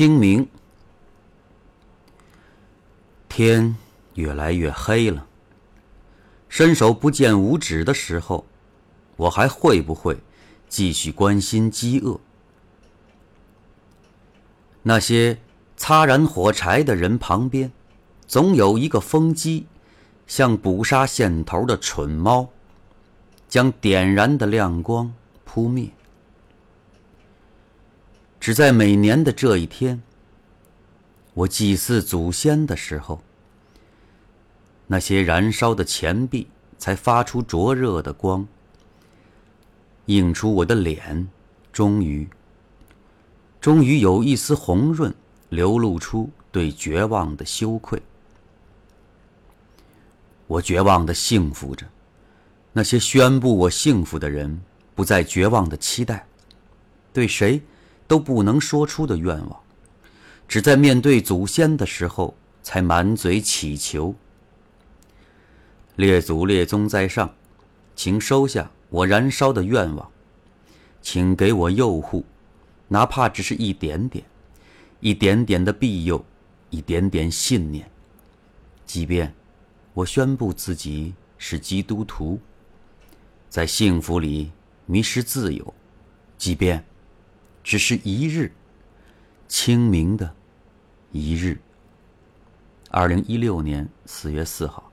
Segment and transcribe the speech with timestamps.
[0.00, 0.48] 清明，
[3.28, 3.76] 天
[4.14, 5.26] 越来越黑了。
[6.48, 8.46] 伸手不见五指的时候，
[9.16, 10.16] 我还会不会
[10.70, 12.18] 继续关心饥饿？
[14.84, 15.36] 那些
[15.76, 17.70] 擦燃火柴的人旁边，
[18.26, 19.66] 总有一个风机，
[20.26, 22.48] 像捕杀线头的蠢猫，
[23.50, 25.12] 将点燃的亮光
[25.44, 25.90] 扑灭。
[28.40, 30.00] 只在每年的这一天，
[31.34, 33.22] 我祭祀祖先的时候，
[34.86, 38.48] 那些燃烧的钱币才发出灼热的光，
[40.06, 41.28] 映出我的脸，
[41.70, 42.26] 终于，
[43.60, 45.14] 终于有一丝红润，
[45.50, 48.02] 流露出对绝望的羞愧。
[50.46, 51.86] 我绝望的幸福着，
[52.72, 54.62] 那些宣布我幸福的人，
[54.94, 56.26] 不再绝望的期待，
[57.12, 57.60] 对谁？
[58.10, 59.60] 都不能说出的愿望，
[60.48, 64.12] 只在面对祖先的时候才满嘴乞求。
[65.94, 67.32] 列祖列宗在上，
[67.94, 70.10] 请收下我燃烧的愿望，
[71.00, 72.24] 请给我佑护，
[72.88, 74.24] 哪怕只是一点点，
[74.98, 76.24] 一点点的庇佑，
[76.70, 77.88] 一点点信念。
[78.84, 79.32] 即便
[79.94, 82.40] 我宣布自己是基督徒，
[83.48, 84.50] 在幸福里
[84.86, 85.74] 迷失自由，
[86.36, 86.84] 即便。
[87.70, 88.50] 只是一日，
[89.46, 90.34] 清明的
[91.12, 91.60] 一日。
[92.90, 94.89] 二零一六年四月四号。